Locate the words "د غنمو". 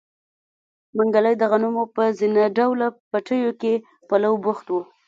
1.37-1.83